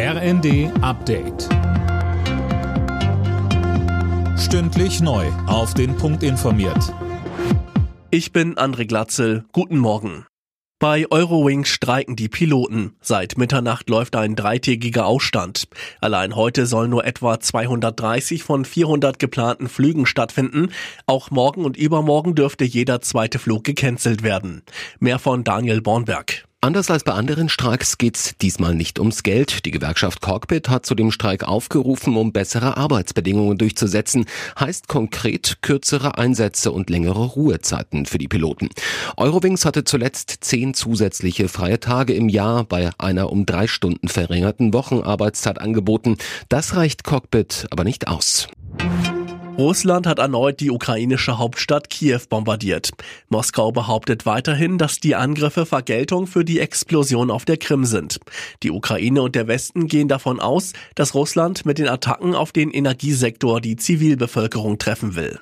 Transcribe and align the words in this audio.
RND 0.00 0.70
Update. 0.80 1.48
Stündlich 4.38 5.00
neu. 5.00 5.26
Auf 5.48 5.74
den 5.74 5.96
Punkt 5.96 6.22
informiert. 6.22 6.94
Ich 8.12 8.32
bin 8.32 8.54
André 8.54 8.86
Glatzel. 8.86 9.44
Guten 9.50 9.76
Morgen. 9.76 10.24
Bei 10.78 11.10
Eurowings 11.10 11.68
streiken 11.68 12.14
die 12.14 12.28
Piloten. 12.28 12.94
Seit 13.00 13.38
Mitternacht 13.38 13.90
läuft 13.90 14.14
ein 14.14 14.36
dreitägiger 14.36 15.04
Ausstand. 15.04 15.66
Allein 16.00 16.36
heute 16.36 16.66
sollen 16.66 16.90
nur 16.90 17.04
etwa 17.04 17.40
230 17.40 18.44
von 18.44 18.64
400 18.64 19.18
geplanten 19.18 19.68
Flügen 19.68 20.06
stattfinden. 20.06 20.68
Auch 21.06 21.32
morgen 21.32 21.64
und 21.64 21.76
übermorgen 21.76 22.36
dürfte 22.36 22.64
jeder 22.64 23.00
zweite 23.00 23.40
Flug 23.40 23.64
gecancelt 23.64 24.22
werden. 24.22 24.62
Mehr 25.00 25.18
von 25.18 25.42
Daniel 25.42 25.80
Bornberg. 25.80 26.47
Anders 26.60 26.90
als 26.90 27.04
bei 27.04 27.12
anderen 27.12 27.48
Streiks 27.48 27.98
geht's 27.98 28.34
diesmal 28.42 28.74
nicht 28.74 28.98
ums 28.98 29.22
Geld. 29.22 29.64
Die 29.64 29.70
Gewerkschaft 29.70 30.20
Cockpit 30.20 30.68
hat 30.68 30.86
zu 30.86 30.96
dem 30.96 31.12
Streik 31.12 31.44
aufgerufen, 31.44 32.16
um 32.16 32.32
bessere 32.32 32.76
Arbeitsbedingungen 32.76 33.56
durchzusetzen. 33.56 34.24
Heißt 34.58 34.88
konkret 34.88 35.58
kürzere 35.62 36.18
Einsätze 36.18 36.72
und 36.72 36.90
längere 36.90 37.26
Ruhezeiten 37.26 38.06
für 38.06 38.18
die 38.18 38.26
Piloten. 38.26 38.70
Eurowings 39.16 39.64
hatte 39.64 39.84
zuletzt 39.84 40.38
zehn 40.40 40.74
zusätzliche 40.74 41.46
freie 41.46 41.78
Tage 41.78 42.12
im 42.14 42.28
Jahr 42.28 42.64
bei 42.64 42.90
einer 42.98 43.30
um 43.30 43.46
drei 43.46 43.68
Stunden 43.68 44.08
verringerten 44.08 44.72
Wochenarbeitszeit 44.72 45.60
angeboten. 45.60 46.16
Das 46.48 46.74
reicht 46.74 47.04
Cockpit 47.04 47.68
aber 47.70 47.84
nicht 47.84 48.08
aus. 48.08 48.48
Russland 49.58 50.06
hat 50.06 50.20
erneut 50.20 50.60
die 50.60 50.70
ukrainische 50.70 51.36
Hauptstadt 51.36 51.90
Kiew 51.90 52.20
bombardiert. 52.28 52.92
Moskau 53.28 53.72
behauptet 53.72 54.24
weiterhin, 54.24 54.78
dass 54.78 55.00
die 55.00 55.16
Angriffe 55.16 55.66
Vergeltung 55.66 56.28
für 56.28 56.44
die 56.44 56.60
Explosion 56.60 57.28
auf 57.28 57.44
der 57.44 57.56
Krim 57.56 57.84
sind. 57.84 58.20
Die 58.62 58.70
Ukraine 58.70 59.20
und 59.20 59.34
der 59.34 59.48
Westen 59.48 59.88
gehen 59.88 60.06
davon 60.06 60.38
aus, 60.38 60.74
dass 60.94 61.14
Russland 61.14 61.66
mit 61.66 61.78
den 61.78 61.88
Attacken 61.88 62.36
auf 62.36 62.52
den 62.52 62.70
Energiesektor 62.70 63.60
die 63.60 63.74
Zivilbevölkerung 63.74 64.78
treffen 64.78 65.16
will. 65.16 65.40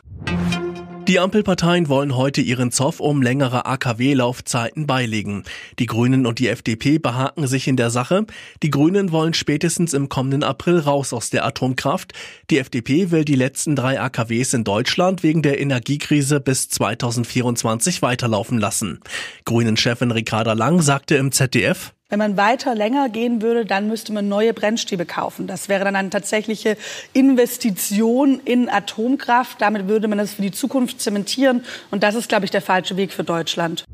Die 1.09 1.21
Ampelparteien 1.21 1.89
wollen 1.89 2.17
heute 2.17 2.41
ihren 2.41 2.73
Zoff 2.73 2.99
um 2.99 3.23
längere 3.23 3.65
AKW-Laufzeiten 3.65 4.89
beilegen. 4.89 5.45
Die 5.79 5.87
Grünen 5.87 6.27
und 6.27 6.41
die 6.41 6.49
FDP 6.49 6.99
behaken 6.99 7.47
sich 7.47 7.69
in 7.69 7.77
der 7.77 7.91
Sache. 7.91 8.27
Die 8.65 8.71
Grünen 8.71 9.13
wollen 9.13 9.33
spätestens 9.33 9.95
im 9.95 10.09
kommenden 10.09 10.43
April 10.43 10.81
raus 10.81 11.13
aus 11.13 11.31
der 11.31 11.45
Atomkraft. 11.45 12.13
Die 12.51 12.59
FDP 12.59 13.13
will 13.13 13.25
die 13.25 13.37
letzten 13.37 13.77
drei 13.77 14.01
AKWs 14.01 14.53
in 14.55 14.65
Deutschland 14.65 15.23
wegen 15.23 15.43
der 15.43 15.61
Energiekrise 15.61 16.41
bis 16.41 16.71
2024 16.71 18.03
weiterlaufen 18.03 18.59
lassen. 18.59 18.99
Grünen-Chefin 19.45 20.11
Ricarda 20.11 20.55
Lang 20.55 20.83
sagte 20.83 21.15
im 21.15 21.31
ZDF, 21.31 21.93
wenn 22.09 22.19
man 22.21 22.37
weiter 22.37 22.75
länger 22.77 23.09
gehen 23.09 23.43
würde, 23.43 23.65
dann 23.65 23.89
müsste 23.89 24.13
man 24.13 24.29
neue 24.29 24.55
Brennstäbe 24.55 25.07
kaufen. 25.07 25.49
Das 25.49 25.69
wäre 25.69 25.85
dann 25.85 25.97
eine 25.97 26.11
tatsächliche 26.11 26.77
Investition 27.13 28.41
in 28.45 28.69
Atomkraft. 28.69 29.61
Damit 29.61 29.89
würde 29.89 30.07
man 30.07 30.21
es 30.21 30.35
für 30.35 30.43
die 30.43 30.53
Zukunft 30.53 31.01
zementieren. 31.01 31.65
Und 31.91 32.05
das 32.05 32.15
ist, 32.15 32.29
glaube 32.29 32.45
ich, 32.45 32.53
der 32.53 32.63
falsche 32.63 32.97
Weg 32.97 33.13
für 33.13 33.25
Deutschland. 33.25 33.85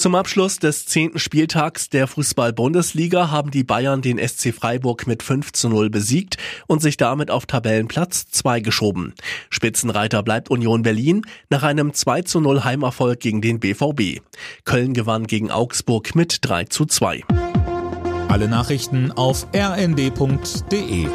Zum 0.00 0.14
Abschluss 0.14 0.58
des 0.58 0.86
zehnten 0.86 1.18
Spieltags 1.18 1.90
der 1.90 2.06
Fußball-Bundesliga 2.06 3.30
haben 3.30 3.50
die 3.50 3.64
Bayern 3.64 4.00
den 4.00 4.16
SC 4.16 4.54
Freiburg 4.54 5.06
mit 5.06 5.22
5 5.22 5.52
zu 5.52 5.68
0 5.68 5.90
besiegt 5.90 6.38
und 6.66 6.80
sich 6.80 6.96
damit 6.96 7.30
auf 7.30 7.44
Tabellenplatz 7.44 8.24
2 8.30 8.60
geschoben. 8.60 9.12
Spitzenreiter 9.50 10.22
bleibt 10.22 10.48
Union 10.48 10.80
Berlin 10.80 11.20
nach 11.50 11.64
einem 11.64 11.92
2 11.92 12.22
zu 12.22 12.40
0 12.40 12.64
Heimerfolg 12.64 13.20
gegen 13.20 13.42
den 13.42 13.60
BVB. 13.60 14.22
Köln 14.64 14.94
gewann 14.94 15.26
gegen 15.26 15.50
Augsburg 15.50 16.14
mit 16.14 16.38
3 16.40 16.64
zu 16.64 16.86
2. 16.86 17.22
Alle 18.28 18.48
Nachrichten 18.48 19.12
auf 19.12 19.48
rnd.de 19.54 21.08